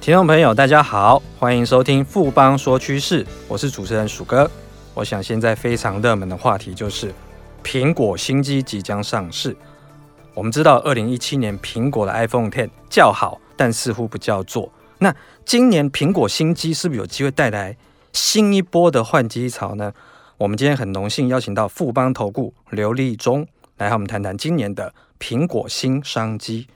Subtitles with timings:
[0.00, 4.50] 听众朋友，大家好，欢迎收听富邦说趋势，我是主持人鼠哥。
[4.94, 7.12] 我想现在非常热门的话题就是
[7.62, 9.54] 苹果新机即将上市。
[10.32, 14.72] 我们知道，二零一七年苹果的 iPhone Ten 叫好，但似乎不叫座。
[15.00, 15.14] 那
[15.44, 17.76] 今年苹果新机是不是有机会带来
[18.14, 19.92] 新一波的换机潮呢？
[20.38, 26.68] 我们今天很荣幸邀请到富邦投顾刘立忠来和我们谈谈今年的苹果新商机。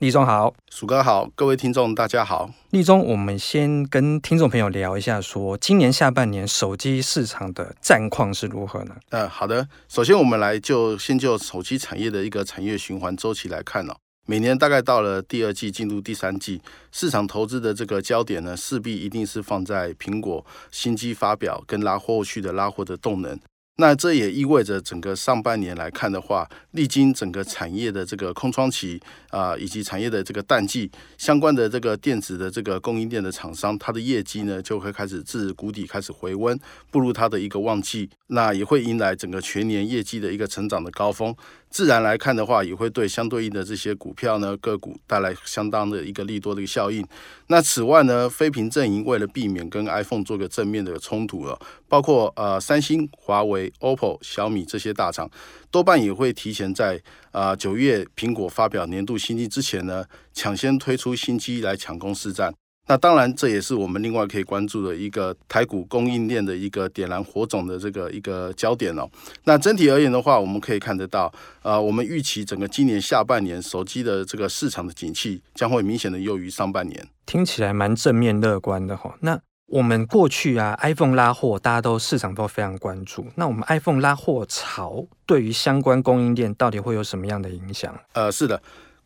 [0.00, 2.50] 立中好，鼠哥好，各位听众大家好。
[2.70, 8.96] 立中，我们先跟听众朋友聊一下说，说今年下半年手机市场的战况是如何呢？
[9.10, 13.94] 呃，好的，首先我们来就先就手机产业的一个产业循环周期来看哦，
[14.26, 23.38] 每年大概到了第二季进入第三季，市场投资的这个焦点呢，势必一定是放在苹果新机发表跟拉货后续的拉货的动能。
[23.80, 36.58] 那这也意味着整个上半年来看的话，历经整个产业的这个空窗期啊、以及产业的这个淡季，相关的这个电子的这个供应链的厂商，它的业绩呢就会开始自谷底开始回温，
[36.90, 41.34] 步入它的一个旺季，那也会迎来整个全年业绩的一个成长的高峰。
[41.70, 47.06] 自然来看的话，也会对相对应的这些股票呢个股带来相当的一个利多的一个效应。
[47.46, 55.30] 那此外呢，非苹阵营为了避免跟 iPhone 做个正面的冲突了，包括呃三星、华为、OPPO、小米这些大厂，
[55.70, 60.04] 多半也会提前在啊九月苹果发表年度新机之前呢，
[60.34, 62.52] 抢先推出新机来抢攻市占。
[62.90, 69.08] 那当然，这也是我们另外可以关注的一个台股供应链的一个点燃火种的这个一个焦点哦。
[69.44, 71.32] 那整体而言的话，我们可以看得到，
[71.62, 77.06] 呃，我们预期整个今年下半年手机的这个市场的景气将会明显的优于上半年。
[77.26, 79.16] 听起来蛮正面乐观的哈。
[79.20, 79.38] 那
[79.68, 83.24] 我们过去啊，iPhone 拉货，大家都市场都非常关注。
[83.36, 87.96] 那我们 iPhone 拉货潮对于相关供应链到底会有什么样的影响？
[88.14, 88.60] 呃，是的。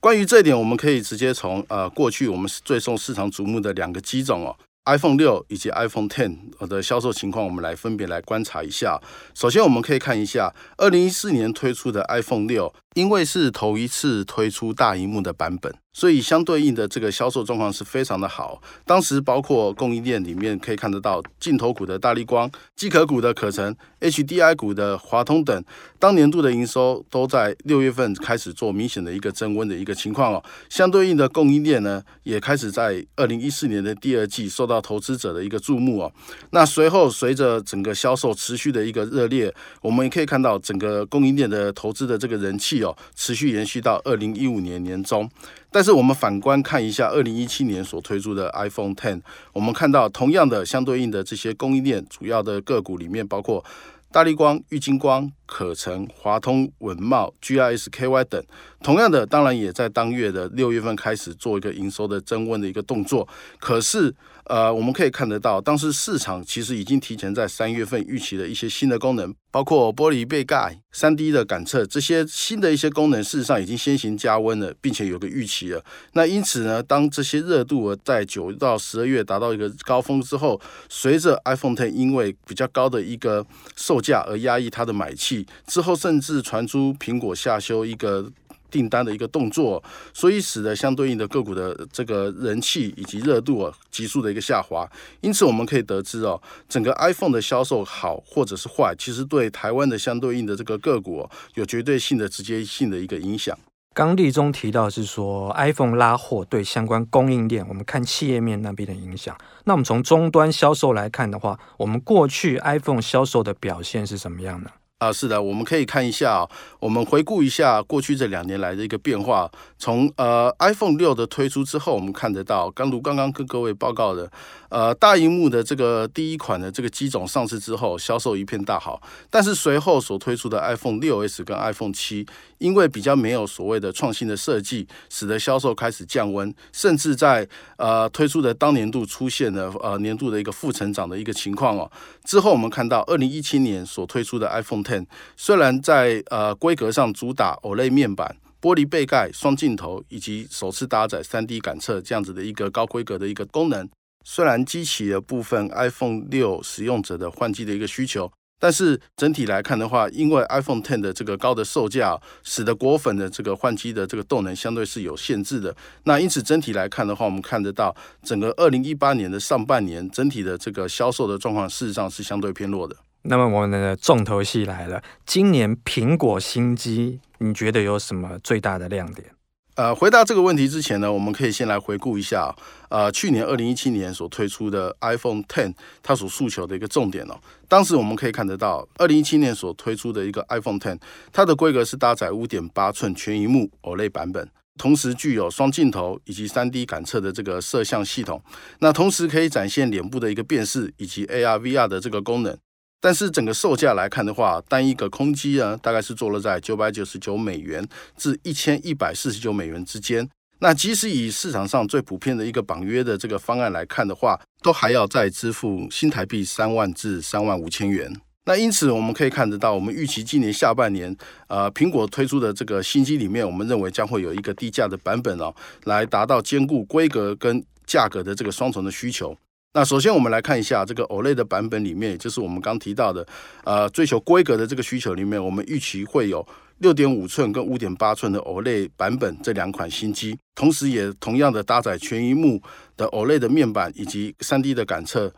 [0.04, 6.36] 关于这一点，我们可以直接从呃过去我们最受市场瞩目的两个机种哦，iPhone 六以及 iPhone Ten
[6.68, 9.00] 的销售情况，我们来分别来观察一下。
[9.32, 15.74] 首先，我们可以看一下二零一四年推出的 iPhone 六，因为是头一次推出大荧幕的版本。
[15.94, 18.60] 所以相对应的这个销售状况是非常的好。
[18.84, 25.64] 当时包括供应链里面可以看得到，镜头股的大力光、机壳股的可成、HDI 股的华通等，
[25.98, 30.44] 当年度的营收都在六月份开始做明显的一个增温的一个情况哦。
[30.68, 36.12] 相对应的供应链呢，也开始在二零一四年的第二季受到投资者的一个注目哦。
[36.50, 45.30] 那随后随着整个销售持续的一个热烈，我们也可以看到整个供应链的投资的这个人气哦，持续延续到二零一五年年中。
[45.74, 49.20] 但是我们反观看一下二零一七年所推出的 iPhone X，
[49.52, 53.64] 我们看到同样的相对应的这些供应链主要的个股里面，包括
[54.12, 58.40] 大立光、玉金光、可成、华通、文茂、GIS、KY 等，
[58.84, 63.26] 同样的，当然也在当月的六月份开始做一个营收的增温的一个动作。
[63.58, 64.14] 可是，
[64.44, 75.82] 呃，我们可以看得到，当时市场其实已经提前在三月份预期了一些新的功能，包括玻璃背盖、三 D 的感测这些新的一些功能，事实上已经先行加温了，并且有个预期了。
[76.12, 88.30] 那因此呢，当这些热度在九到十二月达到一个高峰之后，随着 iPhone ten 因为比较高的一个售价而压抑它的买气，之后甚至传出苹果下修一个。
[88.74, 89.80] 订单的一个动作，
[90.12, 94.84] 所以使得相对应的个股的这个人气以及热度啊急速的一个下滑。
[95.20, 103.56] 因此我们可以得知哦，整个 iPhone 的销售好或者是坏，其实对台湾的相对应的这个个股有绝对性的直接性的一个影响。
[103.94, 109.38] 刚立中提到是说 iPhone 拉货对相关供应链，我们看企业面那边的影响。
[109.66, 114.70] 那我们从终端销售来看的话，我们过去 iPhone 销售的表现是什么样呢？
[115.04, 116.48] 啊，是的，我们可以看一下，
[116.80, 119.50] 我们回顾一下过去这两年来的一个变化。
[119.76, 124.30] 从呃 iPhone 六的推出之后，我们看得到，刚如刚刚跟各位报告的，
[124.70, 129.02] 呃大荧幕的这个第一款的这个机种上市之后，销售一片大好。
[129.28, 132.26] 但是随后所推出的 iPhone 六 S 跟 iPhone 七，
[132.64, 137.46] 因为比较没有所谓的创新的设计，使得销售开始降温，甚至在
[137.76, 141.92] 呃推出的当年度出现了呃年度的一个负成长的一个情况哦。
[142.24, 145.04] 之后我们看到二零一七年所推出的 iPhone Ten，
[145.36, 153.86] 虽然在呃规格上主打 OLED 面板、玻璃背盖、双镜头以及首次搭载 3D 感测这样子的一个高规格的一个功能，
[154.24, 158.32] 虽然激起了部分 iPhone 六使用者的换机的一个需求。
[158.58, 165.74] 但是整体来看的话，因为 iPhone X 的这个高的售价，使得果粉的这个换机的这个动能相对是有限制的。
[166.04, 172.96] 那因此整体来看的话，我们看得到整个二零一八年的上半年整体的这个销售的状况，事实上是相对偏弱的。
[173.22, 179.30] 那么我们的重头戏来了，今年苹果新机，你觉得有什么最大的亮点？
[179.76, 182.54] 呃，回答这个问题之前呢，我们可以先来回顾一下，
[182.90, 187.34] 呃，去年二零一七年所推出的 iPhone Ten，它所诉求的一个重点哦。
[187.66, 191.00] 当时我们可以看得到，二零一七年所推出的一个 iPhone Ten，
[191.32, 194.48] 它的规格是搭载五点八寸全萤幕 OLED 版本，
[194.78, 198.40] 同时具有双镜头以及三 D 感测的这个摄像系统，
[198.78, 202.56] 那同时可以展现脸部的一个辨识以及 AR VR 的这个功能。
[203.04, 207.86] 但是整个售价来看的话，单一个空机呢，大概是坐落在九百九十九美元
[208.16, 210.26] 至一千一百四十九美元之间。
[210.60, 218.10] 那即使以市场上最普遍的一个绑约的这个方案来看的话，都还要再支付新台币三万至三万五千元。
[218.46, 221.14] 那因此我们可以看得到，我们预期今年下半年，
[221.48, 225.54] 呃，苹果推出的这个新机里面，我们认为将会有一个低价的版本哦，
[225.84, 229.36] 来达到兼顾规格跟价格的这个双重的需求。
[229.76, 233.26] 那首先我们来看一下这个 OLED 的版本里面，也就是我们刚提到的，
[233.64, 236.46] 呃，追求规格的这个需求里面，我们预期会有
[236.78, 242.62] 六点五寸跟五点八寸的 OLED 版本这两款新机，同时也同样的搭载全萤幕
[242.96, 245.32] 的 OLED 的面板以及 3D 的感测。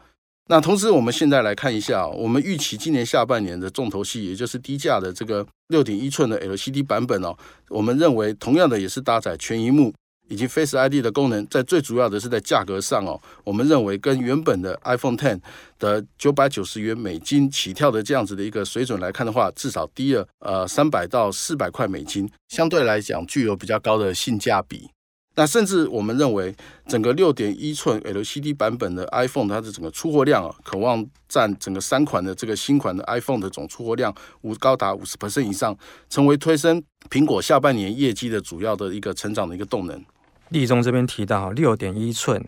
[0.48, 7.34] 那同时我们现在来看一下，我们预期今年下半年的重头戏，也就是低价的这个六点一寸的 LCD 版本哦，
[7.70, 9.94] 我们认为同样的也是搭载全萤幕。
[10.28, 15.40] 以及 Face ID 的功能，在最主要的是在价格上哦，我们认为跟原本的 iPhone Ten
[15.78, 24.90] 的九百九十元美金起跳的这样子的一个水准来看的话，至少低了呃三百到四百块美金，相对来讲具有比较高的性价比。
[25.38, 26.56] 那甚至我们认为，
[26.88, 35.76] 整个六点一寸 LCD 版本的 iPhone 它的整个出货量啊，可望占整个三款的这个新款的 iPhone 的总出货量五高达五十 percent 以上，
[36.08, 40.02] 成为推升苹果下半年业绩的主要的一个成长的一个动能。
[40.48, 42.44] 立中这边提到，六点一寸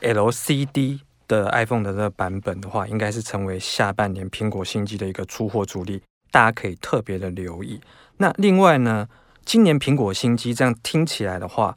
[0.00, 7.80] LCD 的 iPhone 的这个版本的话，应该是成为下半年苹果新机的一个出货主力，大家可以特别的留意。
[8.18, 9.08] 那另外呢，
[9.44, 11.76] 今年苹果新机这样听起来的话，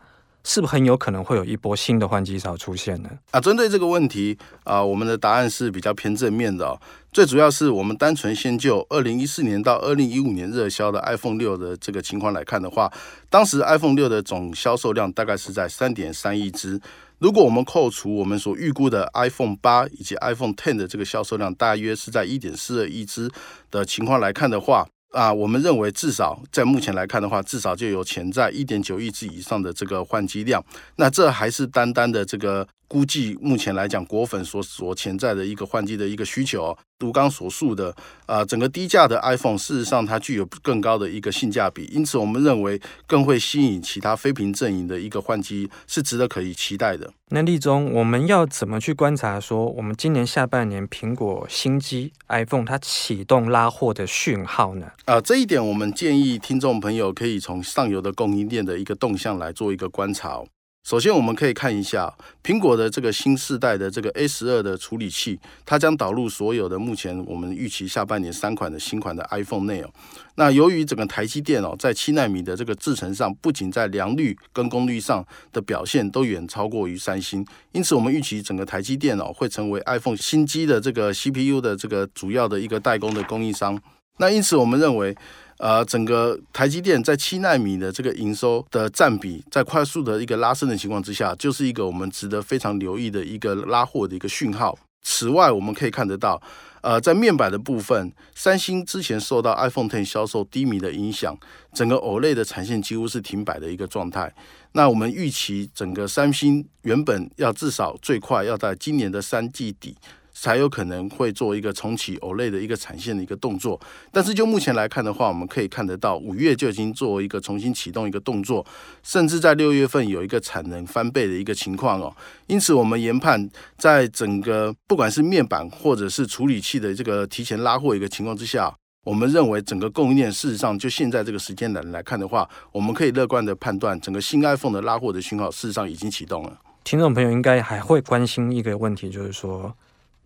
[0.50, 3.10] 是不是很有可能会有一波新的换机潮出现呢？
[3.30, 6.82] 啊，针对这个问题啊，我们的答案是比较偏正面的哦。
[7.14, 12.92] 最主要是我们单纯先就二零一四年到二零一五年热销的 iPhone 六的这个情况来看的话，
[13.30, 16.82] 当时 iPhone 六的总销售量大概是在三点三亿只。
[17.20, 23.30] 如果我们扣除我们所预估的 iPhone 八以及 iPhone Ten 的这个销售量，大约是在一点四二亿只
[23.70, 30.64] 的情况来看的话，啊，我们认为至少在目前来看的话，至少就有潜在一点九亿只以上的这个换机量。
[30.96, 32.68] 那这还是单单的这个。
[32.90, 37.96] 估计目前来讲，果粉所所潜在的一个换机的一个需求，如刚所述的，
[38.26, 47.14] 啊，整个低价的 iPhone，事实上它具有更高的一个性价比，因此我们认为更会吸引其他非屏阵营的一个换机，是值得可以期待的。
[47.30, 54.88] 那立中，我们要怎么去观察说，我们今年下半年苹果新机 iPhone 它启动拉货的讯号呢？
[55.06, 60.42] 啊，这一点我们建议听众朋友可以从上游的供应链的一个动向来做一个观察。
[60.82, 62.12] 首先，我们可以看一下
[62.42, 69.90] 苹果的这个新世代的这个 A 十二的处理器，它将导入所有的目前我们预期下半年三款的新款的 iPhone 内哦。
[70.36, 83.80] 那由于整个台积电哦，在七纳米的这个制程上，不仅在良率跟功率上的表现都远超过于三星，因此我们预期整个台积电哦会成为 iPhone 新机的这个 CPU 的这个主要的一个代工的供应商。
[84.18, 85.16] 那因此我们认为。
[85.60, 94.78] 呃，整个台积电在七纳米的这个营收的占比，在快速的一个拉升的情况之下，就是一个我们值得非常留意的一个拉货的一个讯号。
[95.02, 96.42] 此外，我们可以看得到，
[96.82, 101.38] 呃，在面板的部分，三星之前受到 iPhone Ten 销售低迷的影响，
[101.74, 104.34] 整个 OLED 的产线几乎是停摆的一个状态。
[104.74, 109.98] 那我们预期整个三星原本要至少最快要在今年的三季底。
[110.42, 113.80] 才有可能会做一个重启 OLED 的一个产线的一个动作，
[114.10, 118.66] 但是就目前来看的话，我们可以看得到五月就已经做一个重新启动一个动作，
[119.04, 122.16] 甚至在六月份有一个产能翻倍的一个情况哦。
[122.48, 136.58] 因此，我们研判在整个不管是面板或者是处理器的这个提前拉货一个情况之下，我们认为整个供应链事实上就现在这个时间点来看的话，我们可以乐观的判断，整个新 iPhone 的拉货的讯号事实上已经启动了。
[136.86, 139.76] 听众朋友应该还会关心一个问题，就是说。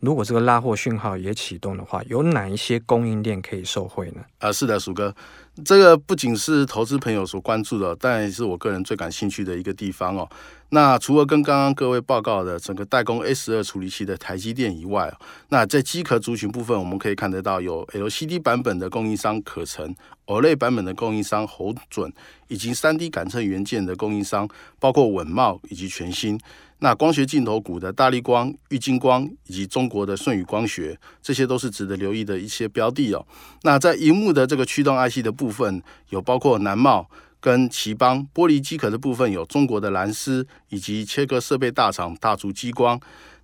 [0.04, 4.22] 如果这个拉货讯号也启动的话，有哪一些供应链可以受惠呢？
[4.40, 5.16] 啊，是的，鼠哥，
[5.64, 10.30] 这个不仅是投资朋友所关注的，但是我个人最感兴趣的一个地方哦。
[10.74, 15.16] 那除了跟刚刚各位报告的整个代工 A 十二处理器的台积电以外，
[15.50, 22.12] 那在机壳族群部分，我们可以看得到有 LCD 版本的供应商可成，OLED 版本的供应商侯准，
[22.48, 24.50] 以及 3D 感测元件的供应商，
[24.80, 26.40] 包括稳茂以及全新。
[26.80, 33.24] 那光学镜头股的大力光、玉晶光以及中国的舜宇光学，这些都是值得留意的一些标的哦。
[33.62, 37.08] 那在荧幕的这个驱动 IC 的部分，有包括南茂、
[37.44, 38.26] 跟奇邦。
[38.34, 42.98] 玻璃机壳的部分有中国的蓝思以及切割设备大厂大族激光。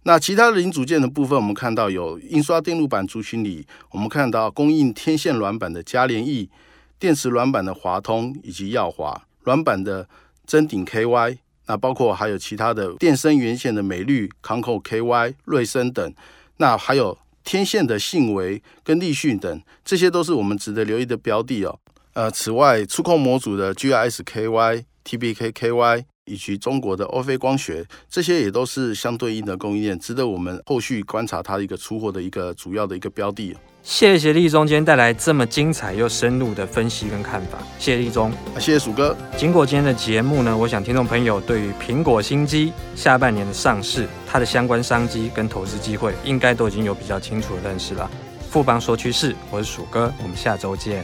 [0.04, 6.50] 那其他的零组件的部分，我们看到有印刷电路板族群里，我们看到供应天线软板的嘉联益、
[6.98, 10.08] 电池软板的华通以及耀华、软板的
[10.48, 11.38] 臻鼎 KY，
[11.68, 16.14] 那包括还有其他的电声元线的美绿、康扣 KY、瑞声等，
[16.58, 21.78] 那还有天线的信维跟立讯等，这些都是我们值得留意的标的哦。
[22.20, 26.04] 呃，此外，触控模组的 GIS KY、TBK KY。
[26.26, 33.58] 以及中国的欧菲光学，这些也都是相对应的供应链，值得我们后续观察它的一个出货的一个主要的一个标的。
[33.82, 39.18] 谢谢立中今天带来这么精彩又深入的分析跟看法，谢谢立中，谢谢鼠哥。
[39.36, 48.08] 经过今天的节目呢，我想听众朋友对于苹果新机下半年的上市，它的相关商机跟投资机会，应该都已经有比较清楚的认识了。
[48.52, 51.04] 富邦说趋势，我是鼠哥，我们下周见。